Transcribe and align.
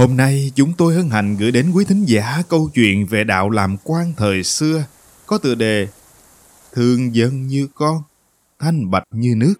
Hôm 0.00 0.16
nay 0.16 0.52
chúng 0.54 0.72
tôi 0.72 0.94
hân 0.94 1.10
hạnh 1.10 1.36
gửi 1.36 1.50
đến 1.50 1.70
quý 1.74 1.84
thính 1.84 2.04
giả 2.04 2.42
câu 2.48 2.70
chuyện 2.74 3.06
về 3.06 3.24
đạo 3.24 3.50
làm 3.50 3.76
quan 3.84 4.12
thời 4.16 4.44
xưa 4.44 4.84
có 5.26 5.38
tựa 5.38 5.54
đề 5.54 5.88
Thương 6.72 7.14
dân 7.14 7.46
như 7.46 7.68
con, 7.74 8.02
thanh 8.58 8.90
bạch 8.90 9.02
như 9.10 9.34
nước. 9.36 9.54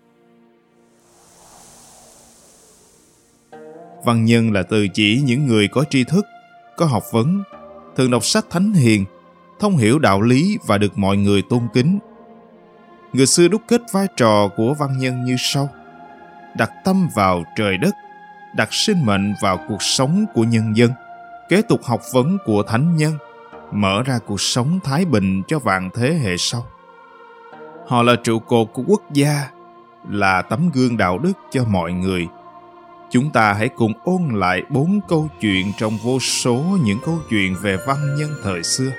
Văn 4.04 4.24
nhân 4.24 4.52
là 4.52 4.62
từ 4.62 4.86
chỉ 4.94 5.22
những 5.24 5.46
người 5.46 5.68
có 5.68 5.84
tri 5.90 6.04
thức, 6.04 6.26
có 6.76 6.86
học 6.86 7.04
vấn, 7.12 7.42
thường 7.96 8.10
đọc 8.10 8.24
sách 8.24 8.46
thánh 8.50 8.72
hiền, 8.72 9.04
thông 9.58 9.76
hiểu 9.76 9.98
đạo 9.98 10.22
lý 10.22 10.58
và 10.66 10.78
được 10.78 10.98
mọi 10.98 11.16
người 11.16 11.42
tôn 11.50 11.68
kính. 11.74 11.98
Người 13.12 13.26
xưa 13.26 13.48
đúc 13.48 13.62
kết 13.68 13.80
vai 13.92 14.06
trò 14.16 14.48
của 14.56 14.74
văn 14.74 14.98
nhân 14.98 15.24
như 15.24 15.36
sau. 15.38 15.68
Đặt 16.56 16.70
tâm 16.84 17.08
vào 17.14 17.44
trời 17.56 17.78
đất, 17.78 17.94
đặt 18.54 18.68
sinh 18.72 19.06
mệnh 19.06 19.34
vào 19.40 19.58
cuộc 19.68 19.82
sống 19.82 20.26
của 20.34 20.44
nhân 20.44 20.76
dân, 20.76 20.90
kế 21.48 21.62
tục 21.62 21.80
học 21.84 22.00
vấn 22.12 22.38
của 22.44 22.62
thánh 22.62 22.96
nhân, 22.96 23.14
mở 23.72 24.02
ra 24.02 24.18
cuộc 24.26 24.40
sống 24.40 24.80
thái 24.84 25.04
bình 25.04 25.42
cho 25.48 25.58
vạn 25.58 25.90
thế 25.94 26.14
hệ 26.14 26.36
sau. 26.36 26.66
Họ 27.86 28.02
là 28.02 28.16
trụ 28.24 28.38
cột 28.38 28.68
của 28.72 28.82
quốc 28.86 29.02
gia, 29.12 29.50
là 30.08 30.42
tấm 30.42 30.70
gương 30.74 30.96
đạo 30.96 31.18
đức 31.18 31.32
cho 31.50 31.64
mọi 31.64 31.92
người. 31.92 32.26
Chúng 33.10 33.30
ta 33.30 33.52
hãy 33.52 33.68
cùng 33.68 33.92
ôn 34.04 34.28
lại 34.32 34.62
bốn 34.68 35.00
câu 35.08 35.28
chuyện 35.40 35.72
trong 35.78 35.98
vô 36.04 36.20
số 36.20 36.64
những 36.84 36.98
câu 37.04 37.18
chuyện 37.30 37.56
về 37.62 37.76
văn 37.86 38.16
nhân 38.18 38.30
thời 38.42 38.62
xưa. 38.62 38.90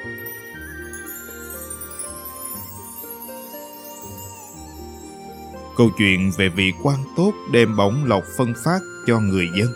Câu 5.81 5.91
chuyện 5.97 6.31
về 6.37 6.49
vị 6.49 6.73
quan 6.83 6.97
tốt 7.15 7.33
đem 7.51 7.75
bổng 7.77 8.05
lộc 8.05 8.23
phân 8.37 8.53
phát 8.63 8.79
cho 9.07 9.19
người 9.19 9.47
dân. 9.55 9.67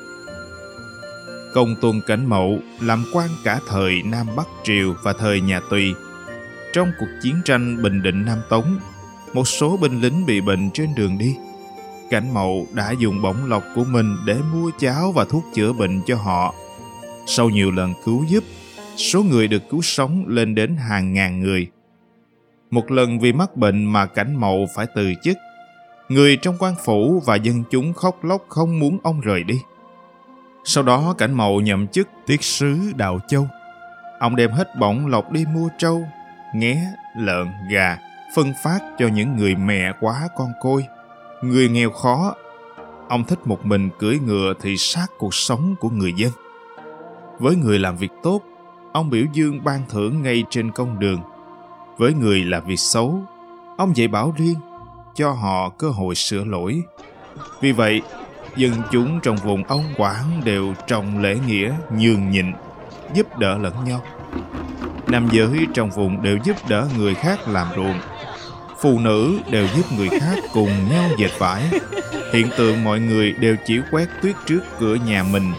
Công 1.53 1.75
tôn 1.81 2.01
cảnh 2.07 2.25
mậu 2.29 2.59
làm 2.81 3.05
quan 3.13 3.29
cả 3.43 3.59
thời 3.67 4.01
Nam 4.03 4.27
Bắc 4.35 4.47
Triều 4.63 4.95
và 5.03 5.13
thời 5.13 5.41
nhà 5.41 5.59
Tùy. 5.69 5.93
Trong 6.73 6.91
cuộc 6.99 7.07
chiến 7.23 7.35
tranh 7.45 7.83
Bình 7.83 8.01
Định 8.01 8.25
Nam 8.25 8.37
Tống, 8.49 8.79
một 9.33 9.47
số 9.47 9.77
binh 9.77 10.01
lính 10.01 10.25
bị 10.25 10.41
bệnh 10.41 10.71
trên 10.73 10.95
đường 10.95 11.17
đi. 11.17 11.35
Cảnh 12.09 12.33
mậu 12.33 12.67
đã 12.73 12.91
dùng 12.91 13.21
bổng 13.21 13.45
lộc 13.45 13.63
của 13.75 13.83
mình 13.83 14.15
để 14.25 14.37
mua 14.53 14.71
cháo 14.79 15.11
và 15.11 15.25
thuốc 15.25 15.43
chữa 15.53 15.73
bệnh 15.73 16.01
cho 16.05 16.15
họ. 16.15 16.53
Sau 17.27 17.49
nhiều 17.49 17.71
lần 17.71 17.93
cứu 18.05 18.25
giúp, 18.29 18.43
số 18.97 19.23
người 19.23 19.47
được 19.47 19.69
cứu 19.69 19.81
sống 19.81 20.25
lên 20.27 20.55
đến 20.55 20.75
hàng 20.75 21.13
ngàn 21.13 21.39
người. 21.39 21.67
Một 22.71 22.91
lần 22.91 23.19
vì 23.19 23.33
mắc 23.33 23.57
bệnh 23.57 23.85
mà 23.85 24.05
cảnh 24.05 24.35
mậu 24.35 24.65
phải 24.75 24.85
từ 24.95 25.13
chức 25.23 25.37
Người 26.09 26.37
trong 26.37 26.55
quan 26.59 26.75
phủ 26.85 27.23
và 27.25 27.35
dân 27.35 27.63
chúng 27.69 27.93
khóc 27.93 28.23
lóc 28.23 28.45
không 28.49 28.79
muốn 28.79 28.97
ông 29.03 29.21
rời 29.21 29.43
đi. 29.43 29.61
Sau 30.63 30.83
đó 30.83 31.15
cảnh 31.17 31.33
mậu 31.33 31.61
nhậm 31.61 31.87
chức 31.87 32.07
tiết 32.25 32.43
sứ 32.43 32.77
Đào 32.95 33.19
Châu. 33.27 33.47
Ông 34.19 34.35
đem 34.35 34.51
hết 34.51 34.67
bổng 34.79 35.07
lộc 35.07 35.31
đi 35.31 35.45
mua 35.53 35.69
trâu, 35.77 36.03
nghé, 36.55 36.87
lợn, 37.17 37.47
gà, 37.71 37.97
phân 38.35 38.53
phát 38.63 38.79
cho 38.97 39.07
những 39.07 39.35
người 39.35 39.55
mẹ 39.55 39.91
quá 39.99 40.27
con 40.37 40.51
côi, 40.61 40.85
người 41.41 41.69
nghèo 41.69 41.91
khó. 41.91 42.35
Ông 43.09 43.23
thích 43.23 43.39
một 43.45 43.65
mình 43.65 43.89
cưỡi 43.99 44.19
ngựa 44.19 44.53
thị 44.61 44.77
sát 44.77 45.07
cuộc 45.17 45.33
sống 45.33 45.75
của 45.79 45.89
người 45.89 46.13
dân. 46.17 46.31
Với 47.39 47.55
người 47.55 47.79
làm 47.79 47.97
việc 47.97 48.11
tốt, 48.23 48.41
ông 48.93 49.09
biểu 49.09 49.25
dương 49.33 49.63
ban 49.63 49.81
thưởng 49.89 50.21
ngay 50.21 50.43
trên 50.49 50.71
công 50.71 50.99
đường. 50.99 51.19
Với 51.97 52.13
người 52.13 52.43
làm 52.43 52.65
việc 52.65 52.79
xấu, 52.79 53.21
ông 53.77 53.97
dạy 53.97 54.07
bảo 54.07 54.33
riêng 54.37 54.59
cho 55.15 55.31
họ 55.31 55.69
cơ 55.69 55.89
hội 55.89 56.15
sửa 56.15 56.43
lỗi. 56.43 56.81
Vì 57.61 57.71
vậy, 57.71 58.01
dân 58.55 58.71
chúng 58.91 59.19
trong 59.23 59.35
vùng 59.35 59.63
ông 59.63 59.93
quản 59.97 60.41
đều 60.43 60.73
trọng 60.87 61.21
lễ 61.21 61.37
nghĩa 61.47 61.73
nhường 61.97 62.31
nhịn, 62.31 62.53
giúp 63.13 63.37
đỡ 63.37 63.57
lẫn 63.57 63.73
nhau. 63.85 64.01
Nam 65.07 65.29
giới 65.31 65.67
trong 65.73 65.89
vùng 65.89 66.21
đều 66.23 66.37
giúp 66.43 66.55
đỡ 66.69 66.87
người 66.97 67.15
khác 67.15 67.47
làm 67.47 67.67
ruộng. 67.75 67.99
Phụ 68.81 68.99
nữ 68.99 69.39
đều 69.49 69.67
giúp 69.75 69.85
người 69.97 70.09
khác 70.09 70.35
cùng 70.53 70.89
nhau 70.89 71.09
dệt 71.17 71.31
vải. 71.37 71.63
Hiện 72.33 72.47
tượng 72.57 72.83
mọi 72.83 72.99
người 72.99 73.31
đều 73.31 73.55
chỉ 73.65 73.79
quét 73.91 74.07
tuyết 74.21 74.35
trước 74.45 74.61
cửa 74.79 74.95
nhà 74.95 75.23
mình, 75.23 75.51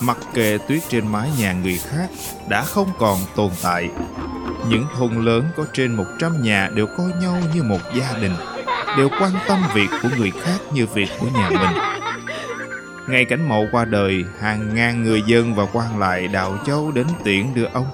mặc 0.00 0.18
kệ 0.34 0.58
tuyết 0.68 0.82
trên 0.88 1.06
mái 1.12 1.30
nhà 1.38 1.52
người 1.52 1.78
khác 1.78 2.08
đã 2.48 2.62
không 2.62 2.88
còn 2.98 3.18
tồn 3.36 3.50
tại. 3.62 3.90
Những 4.68 4.86
thôn 4.96 5.24
lớn 5.24 5.44
có 5.56 5.66
trên 5.72 5.92
100 5.92 6.42
nhà 6.42 6.70
đều 6.74 6.86
coi 6.86 7.10
nhau 7.22 7.36
như 7.54 7.62
một 7.62 7.80
gia 7.94 8.18
đình 8.18 8.32
đều 8.96 9.08
quan 9.20 9.32
tâm 9.48 9.58
việc 9.74 9.88
của 10.02 10.08
người 10.18 10.30
khác 10.30 10.58
như 10.72 10.86
việc 10.86 11.08
của 11.20 11.26
nhà 11.34 11.50
mình. 11.50 11.78
Ngày 13.08 13.24
cảnh 13.24 13.48
mậu 13.48 13.66
qua 13.72 13.84
đời, 13.84 14.24
hàng 14.40 14.74
ngàn 14.74 15.02
người 15.02 15.22
dân 15.26 15.54
và 15.54 15.66
quan 15.72 15.98
lại 15.98 16.28
Đạo 16.28 16.58
Châu 16.66 16.92
đến 16.92 17.06
tiễn 17.24 17.54
đưa 17.54 17.64
ông. 17.64 17.86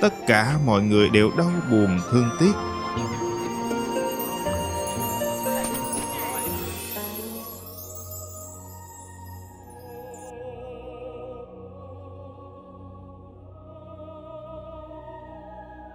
Tất 0.00 0.14
cả 0.26 0.54
mọi 0.66 0.82
người 0.82 1.08
đều 1.08 1.30
đau 1.38 1.50
buồn 1.70 1.98
thương 2.10 2.28
tiếc. 2.40 2.52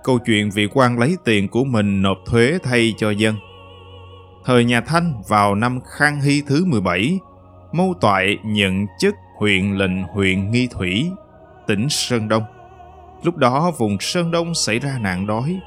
Câu 0.03 0.19
chuyện 0.25 0.49
vị 0.49 0.67
quan 0.73 0.99
lấy 0.99 1.17
tiền 1.25 1.47
của 1.47 1.63
mình 1.63 2.01
nộp 2.01 2.17
thuế 2.25 2.57
thay 2.63 2.93
cho 2.97 3.09
dân 3.09 3.35
Thời 4.45 4.65
nhà 4.65 4.81
Thanh 4.81 5.13
vào 5.27 5.55
năm 5.55 5.79
Khang 5.85 6.21
Hy 6.21 6.41
thứ 6.47 6.65
17, 6.65 7.19
Mâu 7.71 7.93
Toại 8.01 8.37
nhận 8.43 8.85
chức 8.99 9.15
huyện 9.37 9.71
lệnh 9.71 10.03
huyện 10.03 10.51
Nghi 10.51 10.67
Thủy, 10.71 11.11
tỉnh 11.67 11.89
Sơn 11.89 12.27
Đông. 12.27 12.43
Lúc 13.23 13.37
đó 13.37 13.71
vùng 13.77 13.97
Sơn 13.99 14.31
Đông 14.31 14.55
xảy 14.55 14.79
ra 14.79 14.99
nạn 15.01 15.27
đói. 15.27 15.59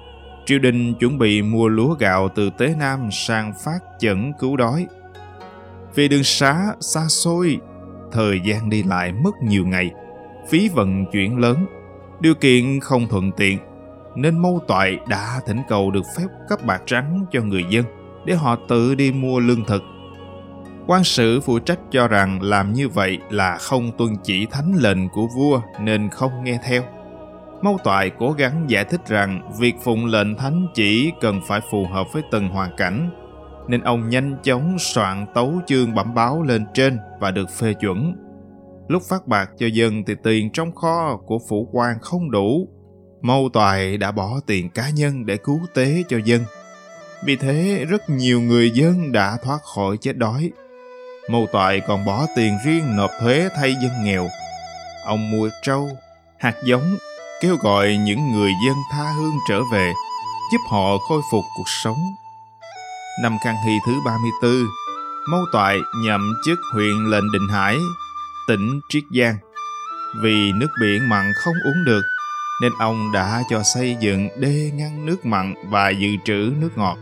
Triều 0.46 0.58
đình 0.58 0.94
chuẩn 0.94 1.18
bị 1.18 1.42
mua 1.42 1.68
lúa 1.68 1.94
gạo 1.94 2.28
từ 2.34 2.50
Tế 2.58 2.74
Nam 2.78 3.08
sang 3.12 3.52
phát 3.64 3.78
chẩn 3.98 4.32
cứu 4.38 4.56
đói. 4.56 4.86
Vì 5.94 6.08
đường 6.08 6.24
xá 6.24 6.66
xa 6.80 7.00
xôi, 7.08 7.58
thời 8.12 8.40
gian 8.44 8.70
đi 8.70 8.82
lại 8.82 9.12
mất 9.12 9.34
nhiều 9.42 9.66
ngày, 9.66 9.90
phí 10.48 10.68
vận 10.68 11.06
chuyển 11.12 11.38
lớn, 11.38 11.66
điều 12.20 12.34
kiện 12.34 12.80
không 12.80 13.06
thuận 13.08 13.32
tiện, 13.32 13.58
nên 14.16 14.38
mâu 14.38 14.60
toại 14.68 14.98
đã 15.08 15.40
thỉnh 15.46 15.62
cầu 15.68 15.90
được 15.90 16.04
phép 16.16 16.26
cấp 16.48 16.58
bạc 16.66 16.82
trắng 16.86 17.24
cho 17.32 17.42
người 17.42 17.64
dân 17.70 17.84
để 18.28 18.34
họ 18.34 18.56
tự 18.68 18.94
đi 18.94 19.12
mua 19.12 19.40
lương 19.40 19.64
thực. 19.64 19.82
Quan 20.86 21.04
sử 21.04 21.40
phụ 21.40 21.58
trách 21.58 21.78
cho 21.90 22.08
rằng 22.08 22.42
làm 22.42 22.72
như 22.72 22.88
vậy 22.88 23.18
là 23.30 23.56
không 23.56 23.90
tuân 23.98 24.16
chỉ 24.24 24.46
thánh 24.46 24.74
lệnh 24.78 25.08
của 25.08 25.26
vua 25.36 25.60
nên 25.80 26.08
không 26.08 26.44
nghe 26.44 26.58
theo. 26.64 26.82
Mâu 27.62 27.78
toại 27.84 28.10
cố 28.18 28.32
gắng 28.32 28.64
giải 28.68 28.84
thích 28.84 29.00
rằng 29.06 29.52
việc 29.58 29.74
phụng 29.82 30.06
lệnh 30.06 30.36
thánh 30.36 30.66
chỉ 30.74 31.12
cần 31.20 31.40
phải 31.46 31.60
phù 31.70 31.86
hợp 31.86 32.06
với 32.12 32.22
từng 32.30 32.48
hoàn 32.48 32.76
cảnh, 32.76 33.10
nên 33.68 33.80
ông 33.80 34.08
nhanh 34.08 34.36
chóng 34.42 34.76
soạn 34.78 35.26
tấu 35.34 35.52
chương 35.66 35.94
bẩm 35.94 36.14
báo 36.14 36.42
lên 36.42 36.66
trên 36.74 36.98
và 37.20 37.30
được 37.30 37.50
phê 37.50 37.74
chuẩn. 37.80 38.14
Lúc 38.88 39.02
phát 39.08 39.26
bạc 39.26 39.50
cho 39.58 39.66
dân 39.66 40.04
thì 40.06 40.14
tiền 40.22 40.50
trong 40.52 40.74
kho 40.74 41.16
của 41.26 41.38
phủ 41.48 41.68
quan 41.72 41.96
không 42.00 42.30
đủ. 42.30 42.68
Mâu 43.22 43.48
toại 43.52 43.96
đã 43.96 44.12
bỏ 44.12 44.40
tiền 44.46 44.70
cá 44.70 44.90
nhân 44.90 45.26
để 45.26 45.36
cứu 45.36 45.60
tế 45.74 46.02
cho 46.08 46.18
dân– 46.24 46.42
vì 47.24 47.36
thế, 47.36 47.84
rất 47.88 48.10
nhiều 48.10 48.40
người 48.40 48.70
dân 48.70 49.12
đã 49.12 49.36
thoát 49.44 49.58
khỏi 49.74 49.96
chết 50.00 50.16
đói. 50.16 50.50
Mâu 51.30 51.46
toại 51.52 51.80
còn 51.88 52.04
bỏ 52.04 52.26
tiền 52.36 52.58
riêng 52.64 52.96
nộp 52.96 53.10
thuế 53.20 53.48
thay 53.56 53.74
dân 53.82 54.04
nghèo. 54.04 54.28
Ông 55.04 55.30
mua 55.30 55.48
trâu, 55.62 55.90
hạt 56.38 56.54
giống, 56.64 56.96
kêu 57.42 57.56
gọi 57.56 57.96
những 57.96 58.32
người 58.32 58.50
dân 58.66 58.76
tha 58.92 59.12
hương 59.16 59.38
trở 59.48 59.60
về, 59.72 59.92
giúp 60.52 60.58
họ 60.70 60.98
khôi 60.98 61.20
phục 61.32 61.44
cuộc 61.56 61.68
sống. 61.82 61.98
Năm 63.22 63.36
Khang 63.44 63.56
Hy 63.66 63.72
thứ 63.86 63.92
34, 64.04 64.52
Mâu 65.30 65.44
Toại 65.52 65.78
nhậm 66.04 66.34
chức 66.46 66.58
huyện 66.72 67.10
lệnh 67.10 67.32
Định 67.32 67.48
Hải, 67.52 67.76
tỉnh 68.48 68.80
Triết 68.88 69.02
Giang. 69.18 69.36
Vì 70.22 70.52
nước 70.52 70.68
biển 70.80 71.08
mặn 71.08 71.32
không 71.36 71.54
uống 71.64 71.84
được, 71.84 72.02
nên 72.62 72.72
ông 72.78 73.12
đã 73.12 73.42
cho 73.50 73.62
xây 73.62 73.96
dựng 74.00 74.28
đê 74.40 74.70
ngăn 74.74 75.06
nước 75.06 75.26
mặn 75.26 75.54
và 75.70 75.90
dự 75.90 76.08
trữ 76.24 76.52
nước 76.60 76.70
ngọt. 76.76 76.98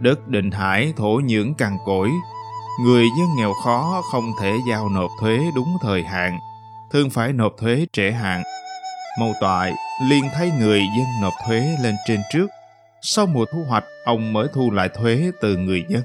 Đất 0.00 0.28
Định 0.28 0.50
Hải 0.50 0.92
thổ 0.96 1.20
nhưỡng 1.24 1.54
cằn 1.54 1.76
cỗi, 1.86 2.10
người 2.80 3.04
dân 3.18 3.28
nghèo 3.36 3.52
khó 3.64 4.02
không 4.12 4.32
thể 4.40 4.56
giao 4.68 4.88
nộp 4.88 5.10
thuế 5.20 5.38
đúng 5.54 5.76
thời 5.82 6.02
hạn, 6.02 6.38
thường 6.92 7.10
phải 7.10 7.32
nộp 7.32 7.52
thuế 7.58 7.86
trễ 7.92 8.10
hạn. 8.10 8.42
Mâu 9.20 9.32
toại 9.40 9.72
liền 10.08 10.24
thấy 10.34 10.50
người 10.58 10.80
dân 10.80 11.06
nộp 11.22 11.32
thuế 11.46 11.76
lên 11.82 11.94
trên 12.06 12.20
trước, 12.32 12.46
sau 13.02 13.26
mùa 13.26 13.44
thu 13.52 13.64
hoạch 13.68 13.84
ông 14.04 14.32
mới 14.32 14.48
thu 14.54 14.70
lại 14.70 14.88
thuế 14.88 15.30
từ 15.40 15.56
người 15.56 15.84
dân. 15.88 16.02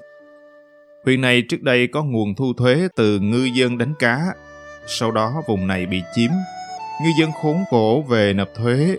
Huyện 1.06 1.22
này 1.22 1.44
trước 1.50 1.62
đây 1.62 1.88
có 1.88 2.04
nguồn 2.04 2.36
thu 2.36 2.54
thuế 2.58 2.88
từ 2.96 3.20
ngư 3.20 3.44
dân 3.44 3.78
đánh 3.78 3.94
cá, 4.00 4.26
sau 4.88 5.12
đó 5.12 5.42
vùng 5.48 5.68
này 5.68 5.86
bị 5.86 6.02
chiếm. 6.16 6.32
Ngư 7.04 7.10
dân 7.20 7.32
khốn 7.42 7.64
khổ 7.72 8.06
về 8.10 8.34
nộp 8.34 8.48
thuế, 8.56 8.96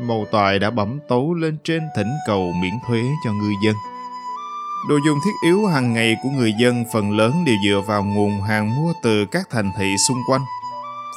mầu 0.00 0.26
toại 0.30 0.58
đã 0.58 0.70
bấm 0.70 0.98
tấu 1.08 1.34
lên 1.34 1.56
trên 1.64 1.82
thỉnh 1.96 2.10
cầu 2.26 2.52
miễn 2.62 2.74
thuế 2.88 3.02
cho 3.24 3.32
ngư 3.32 3.52
dân. 3.64 3.74
Đồ 4.88 4.98
dùng 5.06 5.18
thiết 5.24 5.30
yếu 5.42 5.66
hàng 5.66 5.92
ngày 5.92 6.16
của 6.22 6.28
người 6.28 6.52
dân 6.60 6.84
phần 6.92 7.10
lớn 7.10 7.44
đều 7.46 7.56
dựa 7.64 7.80
vào 7.86 8.04
nguồn 8.04 8.42
hàng 8.42 8.76
mua 8.76 8.92
từ 9.02 9.26
các 9.26 9.50
thành 9.50 9.70
thị 9.78 9.96
xung 10.08 10.18
quanh, 10.28 10.42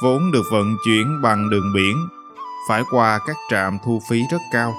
vốn 0.02 0.32
được 0.32 0.44
vận 0.52 0.76
chuyển 0.84 1.22
bằng 1.22 1.50
đường 1.50 1.72
biển, 1.74 1.96
phải 2.68 2.82
qua 2.90 3.18
các 3.26 3.36
trạm 3.50 3.78
thu 3.84 4.00
phí 4.08 4.22
rất 4.30 4.40
cao. 4.52 4.74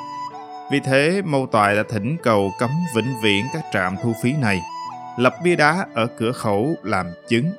Vì 0.71 0.79
thế, 0.79 1.21
Mâu 1.25 1.47
Toại 1.51 1.75
đã 1.75 1.83
thỉnh 1.89 2.17
cầu 2.23 2.51
cấm 2.59 2.69
vĩnh 2.95 3.21
viễn 3.21 3.45
các 3.53 3.63
trạm 3.73 3.95
thu 4.03 4.13
phí 4.23 4.33
này– 4.33 4.61
lập 5.17 5.35
bia 5.43 5.55
đá 5.55 5.85
ở 5.93 6.07
cửa 6.17 6.31
khẩu 6.31 6.75
làm 6.83 7.05
chứng. 7.27 7.51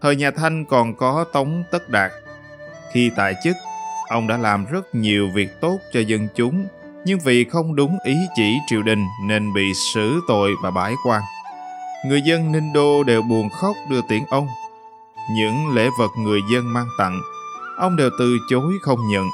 Thời 0.00 0.16
nhà 0.16 0.30
Thanh 0.30 0.64
còn 0.64 0.94
có 0.94 1.24
Tống 1.32 1.64
Tất 1.70 1.88
Đạt. 1.88 2.12
Khi 2.92 3.10
tại 3.16 3.34
chức, 3.44 3.56
ông 4.08 4.26
đã 4.26 4.36
làm 4.36 4.66
rất 4.66 4.94
nhiều 4.94 5.30
việc 5.34 5.60
tốt 5.60 5.78
cho 5.92 6.00
dân 6.00 6.28
chúng, 6.34 6.66
nhưng 7.06 7.18
vì 7.18 7.44
không 7.44 7.76
đúng 7.76 7.98
ý 8.04 8.16
chỉ 8.36 8.58
triều 8.66 8.82
đình 8.82 9.06
nên 9.22 9.52
bị 9.52 9.74
xử 9.74 10.20
tội 10.28 10.54
và 10.62 10.70
bãi 10.70 10.94
quan. 11.04 11.22
Người 12.06 12.22
dân 12.22 12.52
Ninh 12.52 12.72
Đô 12.72 13.02
đều 13.04 13.22
buồn 13.22 13.48
khóc 13.48 13.76
đưa 13.90 14.00
tiễn 14.08 14.22
ông. 14.30 14.46
Những 15.30 15.74
lễ 15.74 15.88
vật 15.98 16.10
người 16.18 16.40
dân 16.52 16.72
mang 16.72 16.88
tặng, 16.98 17.20
ông 17.78 17.96
đều 17.96 18.10
từ 18.18 18.36
chối 18.50 18.72
không 18.82 18.98
nhận. 19.10 19.28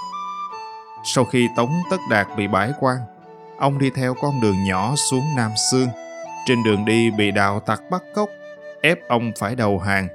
Sau 1.04 1.24
khi 1.24 1.48
Tống 1.56 1.72
Tất 1.90 1.96
Đạt 2.10 2.26
bị 2.36 2.46
bãi 2.46 2.72
quan, 2.80 2.96
ông 3.58 3.78
đi 3.78 3.90
theo 3.90 4.14
con 4.22 4.40
đường 4.40 4.64
nhỏ 4.64 4.94
xuống 4.96 5.24
Nam 5.36 5.50
Sương, 5.70 5.88
trên 6.46 6.62
đường 6.62 6.84
đi 6.84 7.10
bị 7.10 7.30
đạo 7.30 7.60
tặc 7.60 7.80
bắt 7.90 8.02
cóc, 8.14 8.28
ép 8.82 8.98
ông 9.08 9.32
phải 9.38 9.54
đầu 9.54 9.78
hàng. 9.78 10.08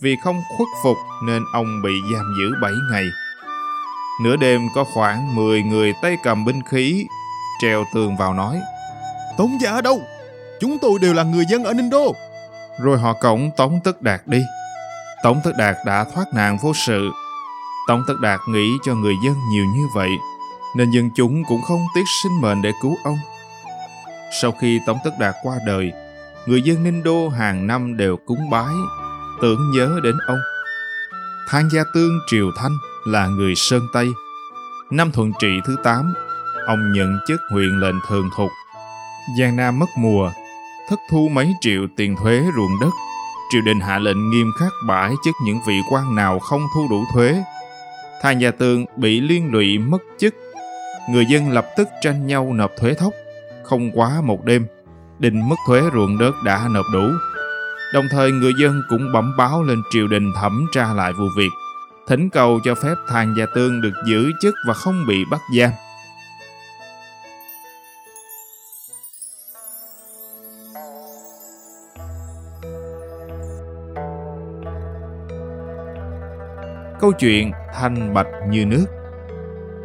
Vì 0.00 0.16
không 0.24 0.40
khuất 0.56 0.68
phục 0.82 0.96
nên 1.26 1.42
ông 1.52 1.82
bị 1.84 1.92
giam 2.14 2.34
giữ 2.38 2.50
7 2.62 2.72
ngày. 2.92 3.04
Nửa 4.20 4.36
đêm 4.36 4.68
có 4.74 4.84
khoảng 4.84 5.34
10 5.34 5.62
người 5.62 5.94
tay 6.02 6.16
cầm 6.22 6.44
binh 6.44 6.62
khí, 6.70 7.06
treo 7.62 7.84
tường 7.94 8.16
vào 8.16 8.34
nói 8.34 8.60
Tống 9.38 9.58
giả 9.60 9.80
đâu? 9.80 10.00
Chúng 10.60 10.78
tôi 10.78 10.98
đều 11.02 11.14
là 11.14 11.22
người 11.22 11.44
dân 11.50 11.64
ở 11.64 11.72
Ninh 11.72 11.90
Đô. 11.90 12.14
Rồi 12.80 12.98
họ 12.98 13.12
cổng 13.12 13.50
Tống 13.56 13.80
Tất 13.84 14.02
Đạt 14.02 14.20
đi. 14.26 14.42
Tống 15.22 15.40
Tất 15.44 15.52
Đạt 15.58 15.76
đã 15.86 16.04
thoát 16.14 16.24
nạn 16.34 16.58
vô 16.62 16.72
sự. 16.74 17.10
Tống 17.88 18.02
Tất 18.08 18.14
Đạt 18.22 18.40
nghĩ 18.48 18.72
cho 18.84 18.94
người 18.94 19.14
dân 19.24 19.34
nhiều 19.50 19.64
như 19.64 19.86
vậy, 19.94 20.10
nên 20.76 20.90
dân 20.90 21.10
chúng 21.16 21.42
cũng 21.48 21.62
không 21.62 21.86
tiếc 21.94 22.04
sinh 22.22 22.40
mệnh 22.40 22.62
để 22.62 22.72
cứu 22.82 22.96
ông. 23.04 23.18
Sau 24.42 24.52
khi 24.52 24.80
Tống 24.86 24.98
Tất 25.04 25.10
Đạt 25.18 25.34
qua 25.42 25.58
đời, 25.66 25.92
người 26.46 26.62
dân 26.62 26.84
Ninh 26.84 27.02
Đô 27.02 27.28
hàng 27.28 27.66
năm 27.66 27.96
đều 27.96 28.16
cúng 28.16 28.50
bái, 28.50 28.74
tưởng 29.42 29.70
nhớ 29.70 30.00
đến 30.02 30.14
ông. 30.26 30.40
Thang 31.48 31.68
Gia 31.72 31.82
Tương 31.94 32.18
Triều 32.30 32.46
Thanh 32.58 32.76
là 33.12 33.26
người 33.26 33.54
Sơn 33.54 33.88
Tây. 33.92 34.08
Năm 34.90 35.12
thuận 35.12 35.32
trị 35.38 35.48
thứ 35.64 35.76
8, 35.84 36.14
ông 36.66 36.92
nhận 36.92 37.18
chức 37.28 37.40
huyện 37.50 37.80
lệnh 37.80 37.96
thường 38.08 38.30
thục. 38.36 38.50
Giang 39.38 39.56
Nam 39.56 39.78
mất 39.78 39.88
mùa, 39.98 40.30
thất 40.90 40.98
thu 41.10 41.28
mấy 41.32 41.52
triệu 41.60 41.86
tiền 41.96 42.16
thuế 42.16 42.42
ruộng 42.56 42.80
đất. 42.80 42.90
Triều 43.52 43.60
đình 43.66 43.80
hạ 43.80 43.98
lệnh 43.98 44.30
nghiêm 44.30 44.50
khắc 44.58 44.72
bãi 44.86 45.12
chức 45.24 45.34
những 45.44 45.58
vị 45.66 45.80
quan 45.90 46.14
nào 46.14 46.38
không 46.38 46.62
thu 46.74 46.86
đủ 46.90 47.04
thuế. 47.14 47.42
Thà 48.22 48.30
Gia 48.30 48.50
Tương 48.50 48.84
bị 48.96 49.20
liên 49.20 49.52
lụy 49.52 49.78
mất 49.78 50.02
chức. 50.18 50.34
Người 51.10 51.26
dân 51.26 51.50
lập 51.50 51.66
tức 51.76 51.88
tranh 52.02 52.26
nhau 52.26 52.52
nộp 52.52 52.70
thuế 52.80 52.94
thóc 52.94 53.12
không 53.68 53.90
quá 53.94 54.20
một 54.24 54.44
đêm, 54.44 54.66
đình 55.18 55.48
mất 55.48 55.56
thuế 55.66 55.82
ruộng 55.94 56.18
đất 56.18 56.34
đã 56.44 56.68
nộp 56.70 56.84
đủ. 56.92 57.04
Đồng 57.94 58.06
thời 58.10 58.32
người 58.32 58.52
dân 58.60 58.82
cũng 58.88 59.12
bẩm 59.12 59.36
báo 59.36 59.62
lên 59.62 59.82
triều 59.90 60.08
đình 60.08 60.32
thẩm 60.40 60.66
tra 60.72 60.92
lại 60.92 61.12
vụ 61.12 61.24
việc, 61.36 61.50
thỉnh 62.08 62.30
cầu 62.30 62.60
cho 62.64 62.74
phép 62.74 62.94
Thàn 63.08 63.34
Gia 63.38 63.46
Tương 63.54 63.80
được 63.80 63.92
giữ 64.08 64.30
chức 64.42 64.54
và 64.66 64.74
không 64.74 65.06
bị 65.08 65.24
bắt 65.30 65.40
giam. 65.58 65.70
Câu 77.00 77.12
chuyện 77.12 77.52
Thanh 77.74 78.14
Bạch 78.14 78.26
như 78.48 78.66
nước 78.66 78.86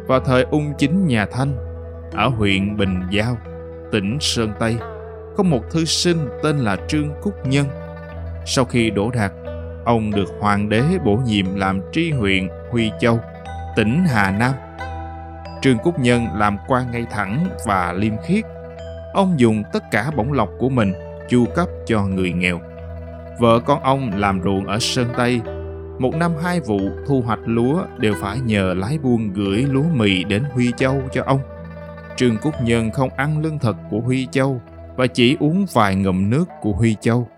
Vào 0.06 0.20
thời 0.20 0.42
ung 0.42 0.72
chính 0.78 1.06
nhà 1.06 1.26
Thanh, 1.26 1.56
ở 2.12 2.28
huyện 2.28 2.76
Bình 2.76 3.02
Giao, 3.10 3.38
tỉnh 3.92 4.18
Sơn 4.20 4.52
Tây, 4.60 4.76
có 5.36 5.42
một 5.42 5.60
thư 5.70 5.84
sinh 5.84 6.28
tên 6.42 6.58
là 6.58 6.76
Trương 6.88 7.10
Cúc 7.22 7.34
Nhân. 7.46 7.66
Sau 8.46 8.64
khi 8.64 8.90
đổ 8.90 9.10
đạt, 9.10 9.32
ông 9.84 10.10
được 10.10 10.28
hoàng 10.40 10.68
đế 10.68 10.82
bổ 11.04 11.16
nhiệm 11.26 11.54
làm 11.54 11.80
tri 11.92 12.10
huyện 12.10 12.48
Huy 12.70 12.90
Châu, 13.00 13.20
tỉnh 13.76 14.04
Hà 14.04 14.30
Nam. 14.30 14.52
Trương 15.62 15.78
Cúc 15.78 15.98
Nhân 15.98 16.26
làm 16.34 16.58
quan 16.68 16.90
ngay 16.90 17.06
thẳng 17.10 17.46
và 17.66 17.92
liêm 17.92 18.12
khiết. 18.24 18.44
Ông 19.14 19.34
dùng 19.40 19.62
tất 19.72 19.90
cả 19.90 20.10
bổng 20.16 20.32
lộc 20.32 20.48
của 20.58 20.68
mình 20.68 20.92
chu 21.28 21.44
cấp 21.54 21.68
cho 21.86 22.06
người 22.06 22.32
nghèo. 22.32 22.60
Vợ 23.38 23.60
con 23.66 23.82
ông 23.82 24.10
làm 24.14 24.42
ruộng 24.42 24.66
ở 24.66 24.78
Sơn 24.78 25.08
Tây. 25.16 25.40
Một 25.98 26.14
năm 26.14 26.32
hai 26.42 26.60
vụ 26.60 26.80
thu 27.06 27.22
hoạch 27.26 27.40
lúa 27.44 27.82
đều 27.98 28.14
phải 28.20 28.40
nhờ 28.40 28.74
lái 28.76 28.98
buôn 28.98 29.32
gửi 29.32 29.66
lúa 29.70 29.84
mì 29.92 30.24
đến 30.24 30.42
Huy 30.52 30.72
Châu 30.76 31.02
cho 31.12 31.22
ông. 31.26 31.40
Trương 32.16 32.36
Cúc 32.36 32.54
Nhân 32.62 32.90
không 32.90 33.10
ăn 33.16 33.42
lương 33.42 33.58
thực 33.58 33.76
của 33.90 34.00
Huy 34.00 34.28
Châu 34.30 34.60
và 34.96 35.06
chỉ 35.06 35.36
uống 35.40 35.66
vài 35.72 35.94
ngụm 35.94 36.30
nước 36.30 36.44
của 36.60 36.72
Huy 36.72 36.96
Châu, 37.00 37.28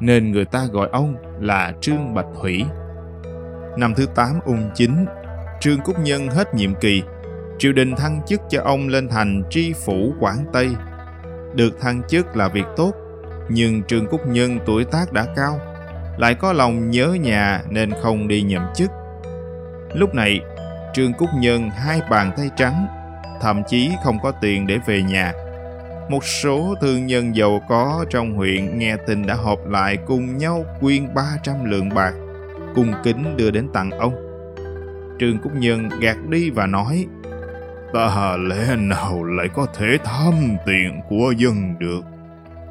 nên 0.00 0.32
người 0.32 0.44
ta 0.44 0.66
gọi 0.72 0.88
ông 0.92 1.16
là 1.40 1.72
Trương 1.80 2.14
Bạch 2.14 2.26
Thủy. 2.40 2.64
Năm 3.78 3.94
thứ 3.96 4.06
8 4.14 4.40
ung 4.44 4.70
chính, 4.74 5.06
Trương 5.60 5.80
Cúc 5.80 5.98
Nhân 5.98 6.28
hết 6.28 6.54
nhiệm 6.54 6.74
kỳ, 6.74 7.02
triều 7.58 7.72
đình 7.72 7.96
thăng 7.96 8.20
chức 8.26 8.40
cho 8.50 8.62
ông 8.64 8.88
lên 8.88 9.08
thành 9.08 9.42
tri 9.50 9.72
phủ 9.72 10.12
Quảng 10.20 10.44
Tây. 10.52 10.68
Được 11.54 11.80
thăng 11.80 12.02
chức 12.08 12.36
là 12.36 12.48
việc 12.48 12.66
tốt, 12.76 12.92
nhưng 13.48 13.82
Trương 13.82 14.06
Cúc 14.06 14.26
Nhân 14.26 14.58
tuổi 14.66 14.84
tác 14.84 15.12
đã 15.12 15.26
cao, 15.36 15.60
lại 16.18 16.34
có 16.34 16.52
lòng 16.52 16.90
nhớ 16.90 17.16
nhà 17.20 17.62
nên 17.70 17.90
không 18.02 18.28
đi 18.28 18.42
nhậm 18.42 18.66
chức. 18.74 18.90
Lúc 19.94 20.14
này, 20.14 20.40
Trương 20.94 21.12
Cúc 21.12 21.28
Nhân 21.38 21.70
hai 21.70 22.00
bàn 22.10 22.32
tay 22.36 22.50
trắng 22.56 22.86
thậm 23.40 23.62
chí 23.68 23.90
không 24.04 24.18
có 24.22 24.30
tiền 24.30 24.66
để 24.66 24.78
về 24.86 25.02
nhà. 25.02 25.32
Một 26.08 26.24
số 26.24 26.74
thương 26.80 27.06
nhân 27.06 27.36
giàu 27.36 27.60
có 27.68 28.04
trong 28.10 28.34
huyện 28.34 28.78
nghe 28.78 28.96
tin 29.06 29.26
đã 29.26 29.34
họp 29.34 29.66
lại 29.66 29.98
cùng 30.06 30.38
nhau 30.38 30.64
quyên 30.80 31.14
300 31.14 31.64
lượng 31.64 31.88
bạc, 31.88 32.12
cung 32.74 32.92
kính 33.04 33.36
đưa 33.36 33.50
đến 33.50 33.68
tặng 33.72 33.90
ông. 33.90 34.14
Trương 35.20 35.38
Cúc 35.38 35.52
Nhân 35.54 35.88
gạt 36.00 36.16
đi 36.28 36.50
và 36.50 36.66
nói, 36.66 37.06
Ta 37.94 38.36
lẽ 38.48 38.76
nào 38.76 39.24
lại 39.24 39.48
có 39.54 39.66
thể 39.78 39.98
tham 40.04 40.34
tiền 40.66 41.00
của 41.08 41.32
dân 41.36 41.78
được, 41.78 42.00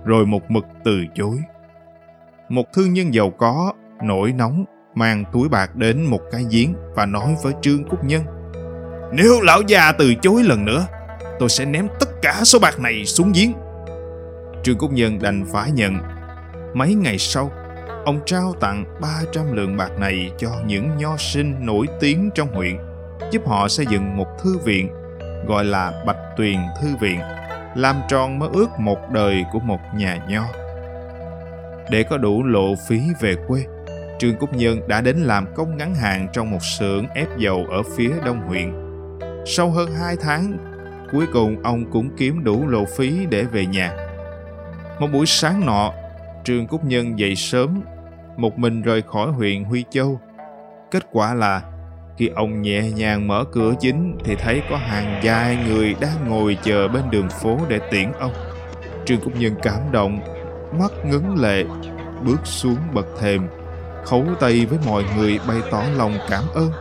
rồi 0.05 0.25
một 0.25 0.51
mực 0.51 0.65
từ 0.83 1.05
chối. 1.15 1.37
Một 2.49 2.65
thương 2.73 2.93
nhân 2.93 3.13
giàu 3.13 3.29
có, 3.29 3.73
nổi 4.03 4.33
nóng, 4.37 4.65
mang 4.95 5.23
túi 5.33 5.49
bạc 5.49 5.75
đến 5.75 6.03
một 6.03 6.21
cái 6.31 6.45
giếng 6.51 6.73
và 6.95 7.05
nói 7.05 7.35
với 7.43 7.53
Trương 7.61 7.83
Cúc 7.83 8.03
Nhân, 8.03 8.23
nếu 9.13 9.41
lão 9.41 9.61
già 9.67 9.91
từ 9.91 10.13
chối 10.21 10.43
lần 10.43 10.65
nữa, 10.65 10.87
tôi 11.43 11.49
sẽ 11.49 11.65
ném 11.65 11.87
tất 11.99 12.09
cả 12.21 12.41
số 12.43 12.59
bạc 12.59 12.79
này 12.79 13.05
xuống 13.05 13.31
giếng. 13.35 13.53
Trương 14.63 14.77
Cúc 14.77 14.91
Nhân 14.91 15.19
đành 15.21 15.45
phải 15.53 15.71
nhận. 15.71 15.97
Mấy 16.73 16.95
ngày 16.95 17.17
sau, 17.17 17.51
ông 18.05 18.19
trao 18.25 18.53
tặng 18.59 18.85
300 19.01 19.51
lượng 19.51 19.77
bạc 19.77 19.91
này 19.99 20.31
cho 20.37 20.49
những 20.65 20.97
nho 20.97 21.17
sinh 21.17 21.65
nổi 21.65 21.87
tiếng 21.99 22.29
trong 22.35 22.47
huyện, 22.53 22.77
giúp 23.31 23.41
họ 23.47 23.67
xây 23.67 23.85
dựng 23.85 24.17
một 24.17 24.27
thư 24.43 24.57
viện 24.57 24.89
gọi 25.47 25.65
là 25.65 26.03
Bạch 26.05 26.17
Tuyền 26.37 26.57
Thư 26.81 26.87
Viện, 27.01 27.19
làm 27.75 28.01
tròn 28.09 28.39
mơ 28.39 28.47
ước 28.53 28.69
một 28.79 28.99
đời 29.11 29.43
của 29.53 29.59
một 29.59 29.79
nhà 29.95 30.25
nho. 30.29 30.43
Để 31.91 32.03
có 32.03 32.17
đủ 32.17 32.43
lộ 32.43 32.75
phí 32.87 33.01
về 33.19 33.35
quê, 33.47 33.65
Trương 34.19 34.37
Cúc 34.37 34.53
Nhân 34.53 34.87
đã 34.87 35.01
đến 35.01 35.17
làm 35.17 35.47
công 35.55 35.77
ngắn 35.77 35.95
hạn 35.95 36.27
trong 36.33 36.51
một 36.51 36.63
xưởng 36.79 37.07
ép 37.07 37.27
dầu 37.37 37.65
ở 37.69 37.83
phía 37.97 38.11
đông 38.25 38.41
huyện 38.47 38.83
sau 39.45 39.71
hơn 39.71 39.91
2 39.91 40.15
tháng, 40.21 40.72
cuối 41.13 41.25
cùng 41.33 41.63
ông 41.63 41.91
cũng 41.91 42.09
kiếm 42.17 42.43
đủ 42.43 42.67
lộ 42.67 42.85
phí 42.85 43.25
để 43.29 43.43
về 43.43 43.65
nhà. 43.65 43.91
Một 44.99 45.07
buổi 45.13 45.25
sáng 45.25 45.65
nọ, 45.65 45.93
Trương 46.43 46.67
Cúc 46.67 46.85
Nhân 46.85 47.19
dậy 47.19 47.35
sớm, 47.35 47.81
một 48.37 48.59
mình 48.59 48.81
rời 48.81 49.01
khỏi 49.01 49.31
huyện 49.31 49.63
Huy 49.63 49.83
Châu. 49.89 50.19
Kết 50.91 51.03
quả 51.11 51.33
là 51.33 51.61
Khi 52.17 52.27
ông 52.27 52.61
nhẹ 52.61 52.91
nhàng 52.91 53.27
mở 53.27 53.43
cửa 53.51 53.73
chính 53.79 54.17
thì 54.23 54.35
thấy 54.35 54.61
có 54.69 54.77
hàng 54.77 55.19
dài 55.23 55.57
người 55.67 55.95
đang 56.01 56.29
ngồi 56.29 56.57
chờ 56.63 56.87
bên 56.87 57.03
đường 57.11 57.29
phố 57.29 57.57
để 57.69 57.79
tiễn 57.91 58.11
ông. 58.19 58.33
Trương 59.05 59.21
Cúc 59.21 59.39
Nhân 59.39 59.55
cảm 59.63 59.79
động, 59.91 60.19
mắt 60.79 60.91
ngấn 61.05 61.35
lệ, 61.37 61.63
bước 62.25 62.39
xuống 62.43 62.77
bậc 62.93 63.05
thềm, 63.19 63.47
khấu 64.05 64.25
tay 64.39 64.65
với 64.65 64.79
mọi 64.85 65.03
người 65.17 65.39
bày 65.47 65.57
tỏ 65.71 65.83
lòng 65.97 66.13
cảm 66.29 66.43
ơn. 66.53 66.71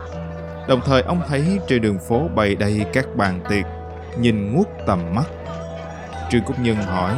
Đồng 0.67 0.81
thời 0.85 1.01
ông 1.01 1.21
thấy 1.27 1.59
trên 1.67 1.81
đường 1.81 1.99
phố 1.99 2.27
bày 2.35 2.55
đầy 2.55 2.85
các 2.93 3.15
bàn 3.15 3.39
tiệc, 3.49 3.65
nhìn 4.17 4.53
ngút 4.53 4.67
tầm 4.87 4.99
mắt. 5.15 5.25
Trương 6.29 6.43
Cúc 6.43 6.59
Nhân 6.59 6.75
hỏi, 6.75 7.13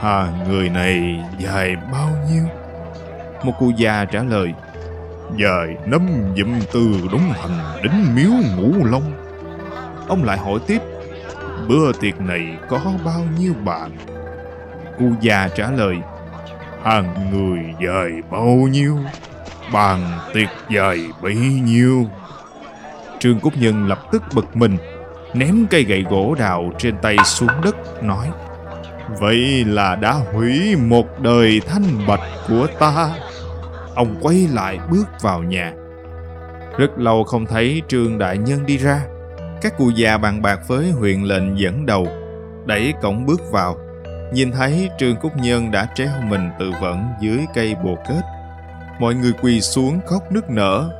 Hà 0.00 0.28
người 0.48 0.68
này 0.68 1.24
dài 1.38 1.76
bao 1.92 2.10
nhiêu? 2.30 2.44
Một 3.42 3.52
cụ 3.58 3.72
già 3.76 4.04
trả 4.04 4.22
lời, 4.22 4.52
dài 5.36 5.76
năm 5.86 6.08
dặm 6.36 6.60
từ 6.72 7.08
đống 7.12 7.32
hành 7.32 7.82
đến 7.82 7.92
miếu 8.14 8.30
ngũ 8.56 8.84
long. 8.84 9.12
Ông 10.08 10.24
lại 10.24 10.38
hỏi 10.38 10.58
tiếp, 10.66 10.82
bữa 11.68 11.92
tiệc 11.92 12.20
này 12.20 12.56
có 12.68 12.80
bao 13.04 13.20
nhiêu 13.38 13.52
bạn? 13.64 13.90
Cụ 14.98 15.04
già 15.20 15.48
trả 15.56 15.70
lời, 15.70 15.96
hàng 16.82 17.30
người 17.32 17.58
dài 17.86 18.10
bao 18.30 18.46
nhiêu, 18.46 18.98
bàn 19.72 20.00
tiệc 20.34 20.48
dài 20.70 20.98
bấy 21.22 21.34
nhiêu. 21.36 22.06
Trương 23.18 23.40
Cúc 23.40 23.52
Nhân 23.56 23.86
lập 23.86 23.98
tức 24.12 24.22
bực 24.34 24.56
mình, 24.56 24.76
ném 25.34 25.66
cây 25.70 25.84
gậy 25.84 26.04
gỗ 26.10 26.34
đào 26.38 26.70
trên 26.78 26.94
tay 27.02 27.16
xuống 27.24 27.60
đất, 27.64 28.02
nói, 28.02 28.30
Vậy 29.20 29.64
là 29.64 29.96
đã 29.96 30.12
hủy 30.12 30.76
một 30.76 31.20
đời 31.20 31.60
thanh 31.66 32.06
bạch 32.06 32.20
của 32.48 32.66
ta 32.78 33.10
ông 33.94 34.16
quay 34.20 34.46
lại 34.52 34.78
bước 34.90 35.04
vào 35.20 35.42
nhà. 35.42 35.72
Rất 36.78 36.98
lâu 36.98 37.24
không 37.24 37.46
thấy 37.46 37.82
Trương 37.88 38.18
Đại 38.18 38.38
Nhân 38.38 38.66
đi 38.66 38.76
ra. 38.76 39.02
Các 39.62 39.78
cụ 39.78 39.90
già 39.90 40.18
bàn 40.18 40.42
bạc 40.42 40.60
với 40.66 40.90
huyện 40.90 41.22
lệnh 41.22 41.58
dẫn 41.58 41.86
đầu, 41.86 42.06
đẩy 42.66 42.94
cổng 43.02 43.26
bước 43.26 43.40
vào. 43.52 43.76
Nhìn 44.32 44.52
thấy 44.52 44.90
Trương 44.98 45.16
Cúc 45.16 45.32
Nhân 45.36 45.70
đã 45.70 45.88
treo 45.94 46.10
mình 46.28 46.50
tự 46.58 46.70
vẫn 46.80 47.08
dưới 47.20 47.38
cây 47.54 47.74
bồ 47.84 47.98
kết. 48.08 48.22
Mọi 49.00 49.14
người 49.14 49.32
quỳ 49.42 49.60
xuống 49.60 50.00
khóc 50.06 50.32
nức 50.32 50.50
nở. 50.50 50.90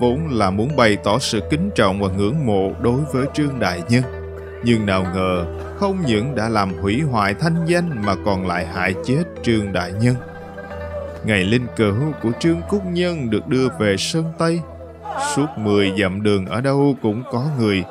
Vốn 0.00 0.28
là 0.30 0.50
muốn 0.50 0.76
bày 0.76 0.96
tỏ 0.96 1.18
sự 1.18 1.40
kính 1.50 1.70
trọng 1.74 2.00
và 2.00 2.08
ngưỡng 2.16 2.46
mộ 2.46 2.72
đối 2.80 3.00
với 3.12 3.26
Trương 3.34 3.60
Đại 3.60 3.82
Nhân. 3.88 4.02
Nhưng 4.64 4.86
nào 4.86 5.06
ngờ, 5.14 5.44
không 5.76 6.02
những 6.06 6.34
đã 6.34 6.48
làm 6.48 6.78
hủy 6.78 7.00
hoại 7.00 7.34
thanh 7.34 7.66
danh 7.66 8.02
mà 8.06 8.14
còn 8.24 8.46
lại 8.46 8.66
hại 8.66 8.94
chết 9.04 9.22
Trương 9.42 9.72
Đại 9.72 9.92
Nhân. 9.92 10.14
Ngày 11.24 11.44
linh 11.44 11.66
cữu 11.76 11.94
của 12.22 12.30
Trương 12.40 12.60
Cúc 12.68 12.82
Nhân 12.86 13.30
được 13.30 13.46
đưa 13.46 13.68
về 13.78 13.96
Sơn 13.96 14.24
Tây. 14.38 14.60
Suốt 15.34 15.46
10 15.56 15.92
dặm 16.00 16.22
đường 16.22 16.46
ở 16.46 16.60
đâu 16.60 16.96
cũng 17.02 17.22
có 17.32 17.44
người, 17.58 17.84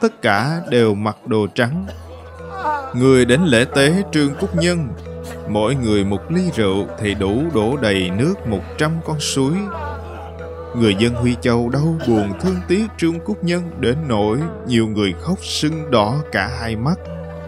tất 0.00 0.22
cả 0.22 0.60
đều 0.70 0.94
mặc 0.94 1.16
đồ 1.26 1.46
trắng. 1.54 1.86
Người 2.94 3.24
đến 3.24 3.40
lễ 3.44 3.64
tế 3.74 4.02
Trương 4.12 4.34
Cúc 4.40 4.56
Nhân, 4.56 4.88
mỗi 5.48 5.74
người 5.74 6.04
một 6.04 6.32
ly 6.32 6.50
rượu 6.56 6.86
thì 6.98 7.14
đủ 7.14 7.42
đổ 7.54 7.76
đầy 7.76 8.10
nước 8.18 8.34
100 8.46 8.90
con 9.04 9.20
suối. 9.20 9.54
Người 10.76 10.94
dân 10.98 11.14
Huy 11.14 11.36
Châu 11.40 11.68
đau 11.68 11.98
buồn 12.08 12.32
thương 12.40 12.56
tiếc 12.68 12.86
Trương 12.98 13.20
Cúc 13.20 13.44
Nhân 13.44 13.62
đến 13.80 13.96
nỗi 14.08 14.38
nhiều 14.66 14.86
người 14.86 15.14
khóc 15.20 15.38
sưng 15.42 15.90
đỏ 15.90 16.14
cả 16.32 16.50
hai 16.60 16.76
mắt. 16.76 16.98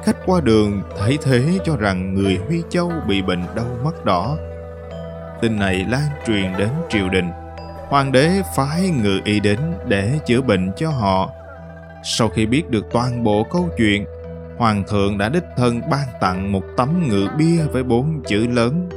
Khách 0.04 0.16
qua 0.26 0.40
đường 0.40 0.82
thấy 0.98 1.18
thế 1.22 1.58
cho 1.64 1.76
rằng 1.76 2.14
người 2.14 2.38
Huy 2.48 2.62
Châu 2.70 2.92
bị 3.08 3.22
bệnh 3.22 3.42
đau 3.56 3.66
mắt 3.84 4.04
đỏ 4.04 4.36
tin 5.40 5.56
này 5.56 5.86
lan 5.90 6.08
truyền 6.26 6.52
đến 6.58 6.68
triều 6.88 7.08
đình. 7.08 7.30
Hoàng 7.88 8.12
đế 8.12 8.42
phái 8.56 8.90
ngự 9.02 9.20
y 9.24 9.40
đến 9.40 9.58
để 9.88 10.18
chữa 10.26 10.40
bệnh 10.40 10.72
cho 10.76 10.90
họ. 10.90 11.30
Sau 12.04 12.28
khi 12.28 12.46
biết 12.46 12.70
được 12.70 12.86
toàn 12.92 13.24
bộ 13.24 13.46
câu 13.50 13.68
chuyện, 13.78 14.04
Hoàng 14.58 14.84
thượng 14.88 15.18
đã 15.18 15.28
đích 15.28 15.44
thân 15.56 15.80
ban 15.90 16.08
tặng 16.20 16.52
một 16.52 16.62
tấm 16.76 17.08
ngự 17.08 17.28
bia 17.38 17.64
với 17.72 17.82
bốn 17.82 18.22
chữ 18.26 18.46
lớn 18.46 18.88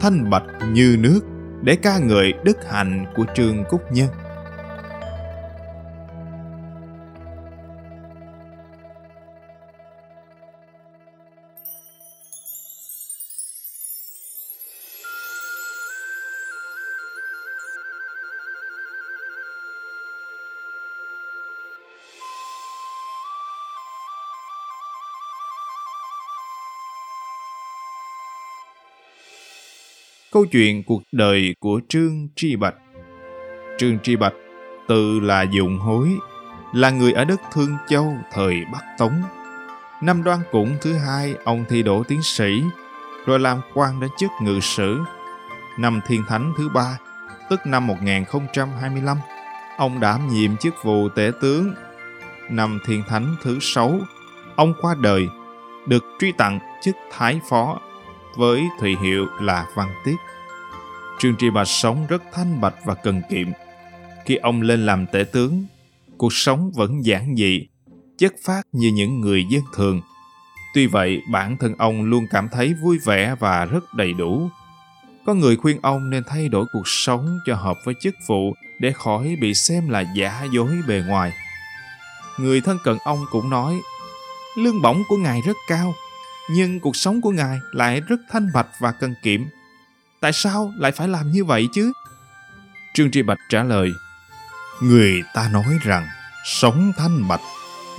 Thanh 0.00 0.30
bạch 0.30 0.44
như 0.72 0.96
nước 1.00 1.20
để 1.62 1.76
ca 1.76 1.98
ngợi 1.98 2.32
đức 2.44 2.56
hạnh 2.70 3.06
của 3.16 3.24
Trương 3.34 3.64
Cúc 3.64 3.92
Nhân. 3.92 4.08
Câu 30.32 30.46
chuyện 30.46 30.82
cuộc 30.82 31.02
đời 31.12 31.54
của 31.60 31.80
Trương 31.88 32.28
Tri 32.36 32.56
Bạch 32.56 32.74
Trương 33.78 33.98
Tri 33.98 34.16
Bạch 34.16 34.34
tự 34.88 35.20
là 35.20 35.42
dụng 35.42 35.78
hối, 35.78 36.08
là 36.72 36.90
người 36.90 37.12
ở 37.12 37.24
đất 37.24 37.40
Thương 37.52 37.76
Châu 37.88 38.14
thời 38.32 38.64
Bắc 38.72 38.84
Tống. 38.98 39.22
Năm 40.02 40.24
đoan 40.24 40.38
cũng 40.52 40.76
thứ 40.80 40.94
hai, 40.94 41.34
ông 41.44 41.64
thi 41.68 41.82
đỗ 41.82 42.02
tiến 42.08 42.22
sĩ, 42.22 42.62
rồi 43.26 43.40
làm 43.40 43.60
quan 43.74 44.00
đến 44.00 44.10
chức 44.18 44.30
ngự 44.42 44.60
sử. 44.60 44.98
Năm 45.78 46.00
thiên 46.06 46.22
thánh 46.28 46.52
thứ 46.58 46.68
ba, 46.68 46.98
tức 47.50 47.60
năm 47.66 47.86
1025, 47.86 49.18
ông 49.78 50.00
đảm 50.00 50.28
nhiệm 50.28 50.56
chức 50.56 50.74
vụ 50.84 51.08
tể 51.08 51.30
tướng. 51.40 51.74
Năm 52.50 52.78
thiên 52.86 53.02
thánh 53.08 53.36
thứ 53.42 53.58
sáu, 53.60 54.00
ông 54.56 54.74
qua 54.80 54.94
đời, 55.00 55.28
được 55.86 56.04
truy 56.20 56.32
tặng 56.32 56.58
chức 56.82 56.96
thái 57.12 57.40
phó 57.50 57.80
với 58.36 58.62
thùy 58.80 58.96
hiệu 59.02 59.26
là 59.40 59.66
Văn 59.74 59.88
Tiết. 60.04 60.16
Trương 61.18 61.36
Tri 61.36 61.50
Bạch 61.50 61.68
sống 61.68 62.06
rất 62.08 62.22
thanh 62.32 62.60
bạch 62.60 62.74
và 62.84 62.94
cần 62.94 63.22
kiệm. 63.30 63.48
Khi 64.24 64.36
ông 64.36 64.62
lên 64.62 64.86
làm 64.86 65.06
tể 65.06 65.24
tướng, 65.24 65.64
cuộc 66.18 66.32
sống 66.32 66.72
vẫn 66.74 67.04
giản 67.04 67.36
dị, 67.36 67.66
chất 68.18 68.34
phát 68.44 68.62
như 68.72 68.88
những 68.88 69.20
người 69.20 69.44
dân 69.50 69.62
thường. 69.74 70.00
Tuy 70.74 70.86
vậy, 70.86 71.22
bản 71.30 71.56
thân 71.56 71.74
ông 71.78 72.02
luôn 72.02 72.26
cảm 72.30 72.48
thấy 72.52 72.74
vui 72.82 72.98
vẻ 73.04 73.34
và 73.38 73.64
rất 73.64 73.94
đầy 73.94 74.12
đủ. 74.12 74.50
Có 75.26 75.34
người 75.34 75.56
khuyên 75.56 75.78
ông 75.82 76.10
nên 76.10 76.22
thay 76.26 76.48
đổi 76.48 76.66
cuộc 76.72 76.88
sống 76.88 77.38
cho 77.46 77.54
hợp 77.54 77.76
với 77.84 77.94
chức 78.00 78.14
vụ 78.26 78.54
để 78.80 78.92
khỏi 78.92 79.36
bị 79.40 79.54
xem 79.54 79.88
là 79.88 80.04
giả 80.16 80.46
dối 80.52 80.70
bề 80.88 81.02
ngoài. 81.06 81.32
Người 82.38 82.60
thân 82.60 82.78
cận 82.84 82.96
ông 83.04 83.24
cũng 83.30 83.50
nói, 83.50 83.80
lương 84.56 84.82
bổng 84.82 85.02
của 85.08 85.16
ngài 85.16 85.40
rất 85.40 85.56
cao, 85.68 85.94
nhưng 86.50 86.80
cuộc 86.80 86.96
sống 86.96 87.20
của 87.20 87.30
ngài 87.30 87.60
lại 87.72 88.00
rất 88.00 88.20
thanh 88.30 88.52
bạch 88.54 88.68
và 88.78 88.92
cần 88.92 89.14
kiệm. 89.22 89.40
Tại 90.20 90.32
sao 90.32 90.72
lại 90.76 90.92
phải 90.92 91.08
làm 91.08 91.30
như 91.32 91.44
vậy 91.44 91.68
chứ? 91.72 91.92
Trương 92.94 93.10
Tri 93.10 93.22
Bạch 93.22 93.38
trả 93.48 93.62
lời, 93.62 93.92
Người 94.80 95.22
ta 95.34 95.48
nói 95.48 95.78
rằng 95.82 96.06
sống 96.44 96.92
thanh 96.96 97.28
bạch, 97.28 97.40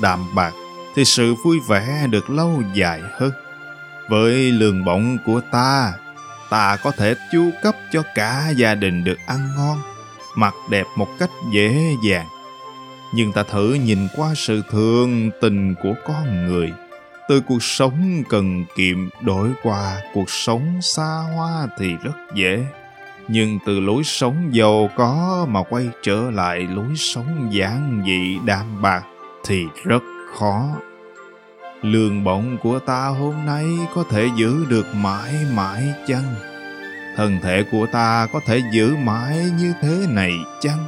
đạm 0.02 0.36
bạc 0.36 0.54
thì 0.96 1.06
sự 1.06 1.36
vui 1.44 1.60
vẻ 1.68 2.08
được 2.10 2.30
lâu 2.30 2.64
dài 2.74 3.02
hơn. 3.12 3.32
Với 4.10 4.52
lương 4.52 4.86
bổng 4.86 5.18
của 5.26 5.42
ta, 5.52 5.94
ta 6.50 6.78
có 6.84 6.92
thể 6.92 7.16
chu 7.32 7.52
cấp 7.64 7.76
cho 7.92 8.04
cả 8.16 8.50
gia 8.58 8.76
đình 8.76 9.04
được 9.04 9.18
ăn 9.28 9.50
ngon, 9.58 9.82
mặc 10.36 10.54
đẹp 10.70 10.86
một 10.96 11.08
cách 11.20 11.30
dễ 11.52 11.96
dàng. 12.04 12.28
Nhưng 13.14 13.34
ta 13.34 13.44
thử 13.44 13.74
nhìn 13.74 14.08
qua 14.16 14.34
sự 14.36 14.62
thương 14.72 15.32
tình 15.42 15.76
của 15.84 15.94
con 16.06 16.48
người– 16.48 16.74
từ 17.28 17.42
cuộc 17.42 17.64
sống 17.64 18.24
cần 18.30 18.66
kiệm, 18.76 19.10
đổi 19.22 19.50
qua 19.64 20.02
cuộc 20.14 20.30
sống 20.30 20.80
xa 20.82 21.24
hoa 21.36 21.68
thì 21.80 21.96
rất 22.04 22.16
dễ. 22.36 22.66
Nhưng 23.28 23.60
từ 23.66 23.80
lối 23.80 24.04
sống 24.04 24.50
giàu 24.52 24.90
có 24.96 25.46
mà 25.50 25.64
quay 25.64 25.90
trở 26.04 26.32
lại 26.32 26.60
lối 26.60 26.96
sống 26.96 27.50
giản 27.52 28.04
dị, 28.06 28.38
đạm 28.46 28.82
bạc 28.82 29.04
thì 29.46 29.66
rất 29.84 30.04
khó. 30.36 30.70
Lương 31.82 32.24
bổng 32.24 32.58
của 32.64 32.80
ta 32.80 33.08
hôm 33.08 33.46
nay 33.46 33.66
có 33.96 34.04
thể 34.12 34.28
giữ 34.36 34.66
được 34.70 34.86
mãi 34.96 35.34
mãi 35.54 35.84
chăng? 36.08 36.36
Thân 37.16 37.40
thể 37.44 37.64
của 37.72 37.88
ta 37.94 38.28
có 38.34 38.40
thể 38.46 38.62
giữ 38.74 38.96
mãi 38.96 39.50
như 39.60 39.74
thế 39.82 40.06
này 40.10 40.34
chăng? 40.62 40.86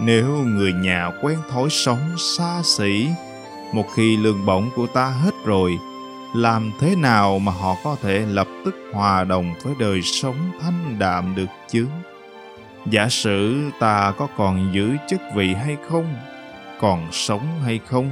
Nếu 0.00 0.26
người 0.26 0.72
nhà 0.72 1.10
quen 1.22 1.38
thói 1.50 1.70
sống 1.70 2.14
xa 2.18 2.60
xỉ 2.64 3.08
một 3.72 3.86
khi 3.94 4.16
lương 4.16 4.46
bổng 4.46 4.70
của 4.76 4.86
ta 4.86 5.06
hết 5.06 5.34
rồi, 5.44 5.78
làm 6.34 6.72
thế 6.80 6.96
nào 6.96 7.38
mà 7.38 7.52
họ 7.52 7.76
có 7.84 7.96
thể 8.02 8.18
lập 8.18 8.48
tức 8.64 8.74
hòa 8.92 9.24
đồng 9.24 9.54
với 9.62 9.74
đời 9.78 10.02
sống 10.02 10.50
thanh 10.60 10.98
đạm 10.98 11.34
được 11.34 11.48
chứ? 11.68 11.86
Giả 12.90 13.08
sử 13.08 13.70
ta 13.80 14.12
có 14.18 14.28
còn 14.36 14.70
giữ 14.74 14.90
chức 15.08 15.20
vị 15.34 15.54
hay 15.54 15.76
không, 15.88 16.14
còn 16.80 17.08
sống 17.12 17.60
hay 17.64 17.80
không, 17.86 18.10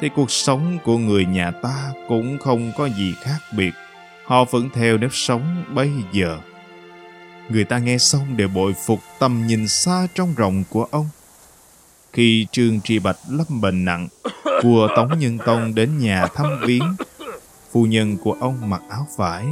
thì 0.00 0.08
cuộc 0.16 0.30
sống 0.30 0.78
của 0.84 0.98
người 0.98 1.24
nhà 1.24 1.50
ta 1.50 1.92
cũng 2.08 2.38
không 2.38 2.72
có 2.78 2.88
gì 2.88 3.14
khác 3.22 3.38
biệt. 3.56 3.72
Họ 4.24 4.44
vẫn 4.44 4.68
theo 4.74 4.98
nếp 4.98 5.10
sống 5.12 5.64
bây 5.74 5.90
giờ. 6.12 6.38
Người 7.48 7.64
ta 7.64 7.78
nghe 7.78 7.98
xong 7.98 8.36
đều 8.36 8.48
bội 8.48 8.74
phục, 8.86 9.00
tầm 9.18 9.46
nhìn 9.46 9.68
xa 9.68 10.06
trong 10.14 10.34
rộng 10.36 10.64
của 10.70 10.86
ông. 10.90 11.06
Khi 12.12 12.46
Trương 12.52 12.80
Tri 12.80 12.98
Bạch 12.98 13.16
lâm 13.30 13.60
bệnh 13.60 13.84
nặng, 13.84 14.08
vua 14.64 14.88
Tống 14.96 15.18
Nhân 15.18 15.38
Tông 15.46 15.74
đến 15.74 15.98
nhà 15.98 16.26
thăm 16.26 16.46
viếng. 16.66 16.96
Phu 17.72 17.86
nhân 17.86 18.16
của 18.16 18.36
ông 18.40 18.70
mặc 18.70 18.82
áo 18.90 19.06
vải, 19.16 19.44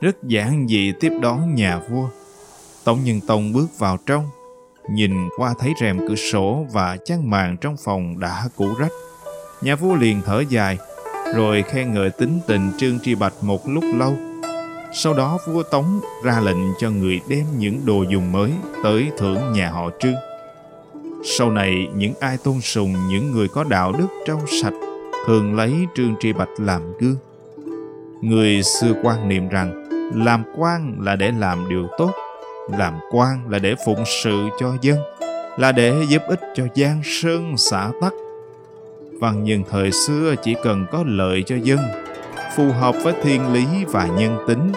rất 0.00 0.16
giản 0.22 0.66
dị 0.68 0.92
tiếp 1.00 1.12
đón 1.22 1.54
nhà 1.54 1.80
vua. 1.90 2.08
Tống 2.84 3.04
Nhân 3.04 3.20
Tông 3.26 3.52
bước 3.52 3.78
vào 3.78 3.98
trong, 4.06 4.28
nhìn 4.90 5.28
qua 5.36 5.54
thấy 5.58 5.72
rèm 5.80 5.98
cửa 6.08 6.14
sổ 6.14 6.66
và 6.72 6.96
chăn 7.04 7.30
màn 7.30 7.56
trong 7.60 7.76
phòng 7.84 8.20
đã 8.20 8.48
cũ 8.56 8.74
rách. 8.78 8.92
Nhà 9.62 9.76
vua 9.76 9.94
liền 9.94 10.22
thở 10.26 10.44
dài, 10.48 10.78
rồi 11.34 11.62
khen 11.62 11.94
ngợi 11.94 12.10
tính 12.10 12.40
tình 12.46 12.72
Trương 12.78 12.98
Tri 13.00 13.14
Bạch 13.14 13.34
một 13.42 13.68
lúc 13.68 13.84
lâu. 13.96 14.16
Sau 14.92 15.14
đó 15.14 15.38
vua 15.46 15.62
Tống 15.62 16.00
ra 16.24 16.40
lệnh 16.40 16.74
cho 16.80 16.90
người 16.90 17.20
đem 17.28 17.44
những 17.58 17.86
đồ 17.86 18.04
dùng 18.10 18.32
mới 18.32 18.52
tới 18.82 19.10
thưởng 19.18 19.52
nhà 19.52 19.70
họ 19.70 19.90
Trương. 20.00 20.29
Sau 21.24 21.50
này, 21.50 21.88
những 21.94 22.12
ai 22.20 22.36
tôn 22.44 22.60
sùng 22.60 22.94
những 23.08 23.32
người 23.32 23.48
có 23.48 23.64
đạo 23.64 23.92
đức 23.98 24.06
trong 24.26 24.40
sạch 24.62 24.74
thường 25.26 25.56
lấy 25.56 25.74
Trương 25.94 26.14
Tri 26.20 26.32
Bạch 26.32 26.48
làm 26.58 26.82
gương. 26.98 27.16
Người 28.22 28.62
xưa 28.62 28.92
quan 29.02 29.28
niệm 29.28 29.48
rằng 29.48 29.84
làm 30.14 30.44
quan 30.56 30.96
là 31.00 31.16
để 31.16 31.32
làm 31.38 31.68
điều 31.68 31.86
tốt, 31.98 32.12
làm 32.78 32.94
quan 33.10 33.50
là 33.50 33.58
để 33.58 33.74
phụng 33.86 34.04
sự 34.22 34.48
cho 34.60 34.72
dân, 34.80 34.98
là 35.56 35.72
để 35.72 35.94
giúp 36.08 36.22
ích 36.28 36.40
cho 36.54 36.64
Giang 36.76 37.00
Sơn 37.04 37.54
xã 37.56 37.90
tắc. 38.00 38.12
Văn 39.20 39.44
nhân 39.44 39.62
thời 39.70 39.92
xưa 39.92 40.34
chỉ 40.42 40.54
cần 40.62 40.86
có 40.90 41.04
lợi 41.06 41.42
cho 41.46 41.56
dân, 41.56 41.78
phù 42.56 42.70
hợp 42.80 42.94
với 43.04 43.14
thiên 43.22 43.52
lý 43.52 43.66
và 43.88 44.06
nhân 44.06 44.38
tính, 44.48 44.72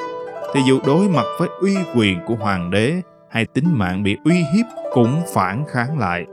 thì 0.53 0.61
dù 0.67 0.79
đối 0.85 1.09
mặt 1.09 1.25
với 1.39 1.47
uy 1.61 1.75
quyền 1.95 2.19
của 2.25 2.35
hoàng 2.35 2.71
đế 2.71 3.01
hay 3.29 3.45
tính 3.45 3.65
mạng 3.71 4.03
bị 4.03 4.17
uy 4.25 4.35
hiếp 4.35 4.65
cũng 4.93 5.21
phản 5.33 5.63
kháng 5.67 5.99
lại. 5.99 6.25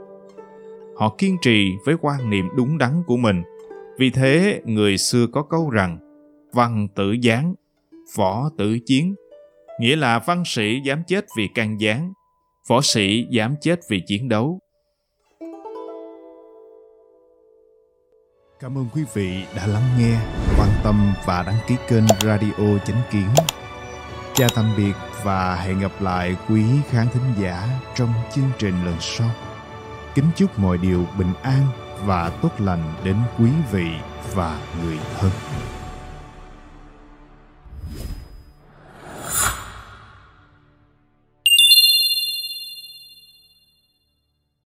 Họ 1.01 1.15
kiên 1.17 1.37
trì 1.41 1.77
với 1.85 1.95
quan 2.01 2.29
niệm 2.29 2.49
đúng 2.55 2.77
đắn 2.77 3.03
của 3.07 3.17
mình. 3.17 3.43
Vì 3.97 4.09
thế, 4.09 4.61
người 4.65 4.97
xưa 4.97 5.27
có 5.33 5.43
câu 5.43 5.69
rằng, 5.69 5.97
văn 6.53 6.87
tử 6.95 7.11
gián, 7.11 7.53
võ 8.15 8.49
tử 8.57 8.79
chiến, 8.85 9.15
nghĩa 9.79 9.95
là 9.95 10.19
văn 10.19 10.43
sĩ 10.45 10.79
dám 10.83 11.03
chết 11.07 11.25
vì 11.37 11.47
can 11.47 11.81
gián, 11.81 12.13
võ 12.69 12.81
sĩ 12.81 13.27
dám 13.29 13.55
chết 13.61 13.79
vì 13.89 14.01
chiến 14.07 14.29
đấu. 14.29 14.59
Cảm 18.59 18.77
ơn 18.77 18.85
quý 18.93 19.01
vị 19.13 19.43
đã 19.55 19.67
lắng 19.67 19.89
nghe, 19.99 20.19
quan 20.59 20.69
tâm 20.83 21.13
và 21.25 21.43
đăng 21.43 21.57
ký 21.67 21.75
kênh 21.87 22.07
Radio 22.21 22.77
Chánh 22.85 23.01
Kiến. 23.11 23.29
Chào 24.33 24.49
tạm 24.55 24.65
biệt 24.77 24.93
và 25.23 25.55
hẹn 25.55 25.79
gặp 25.79 25.91
lại 25.99 26.35
quý 26.49 26.63
khán 26.89 27.07
thính 27.13 27.43
giả 27.43 27.67
trong 27.95 28.09
chương 28.35 28.51
trình 28.59 28.85
lần 28.85 28.95
sau. 28.99 29.29
Kính 30.15 30.25
chúc 30.35 30.59
mọi 30.59 30.77
điều 30.77 31.05
bình 31.17 31.33
an 31.41 31.67
và 32.05 32.29
tốt 32.41 32.49
lành 32.59 32.93
đến 33.03 33.15
quý 33.39 33.49
vị 33.71 33.87
và 34.33 34.59
người 34.83 34.99
thân. 35.19 35.31